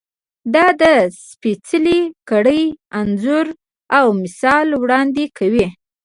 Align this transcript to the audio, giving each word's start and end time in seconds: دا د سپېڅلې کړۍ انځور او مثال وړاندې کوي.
دا 0.53 0.65
د 0.81 0.83
سپېڅلې 1.27 1.99
کړۍ 2.29 2.63
انځور 2.99 3.47
او 3.97 4.05
مثال 4.21 4.67
وړاندې 4.81 5.25
کوي. 5.37 5.67